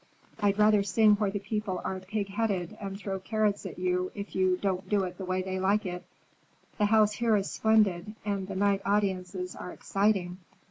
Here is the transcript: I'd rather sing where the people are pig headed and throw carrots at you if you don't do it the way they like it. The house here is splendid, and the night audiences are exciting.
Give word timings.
I'd 0.39 0.57
rather 0.57 0.81
sing 0.81 1.13
where 1.17 1.29
the 1.29 1.37
people 1.37 1.79
are 1.85 1.99
pig 1.99 2.27
headed 2.29 2.75
and 2.81 2.97
throw 2.97 3.19
carrots 3.19 3.67
at 3.67 3.77
you 3.77 4.11
if 4.15 4.33
you 4.33 4.57
don't 4.57 4.89
do 4.89 5.03
it 5.03 5.19
the 5.19 5.25
way 5.25 5.43
they 5.43 5.59
like 5.59 5.85
it. 5.85 6.03
The 6.79 6.85
house 6.85 7.11
here 7.11 7.35
is 7.35 7.51
splendid, 7.51 8.15
and 8.25 8.47
the 8.47 8.55
night 8.55 8.81
audiences 8.83 9.55
are 9.55 9.69
exciting. 9.71 10.39